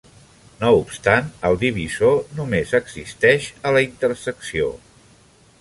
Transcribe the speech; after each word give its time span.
No 0.61 0.69
obstant, 0.77 1.27
el 1.49 1.57
divisor 1.65 2.17
només 2.39 2.73
existeix 2.81 3.53
a 3.73 3.77
la 3.79 3.85
intersecció. 3.91 4.75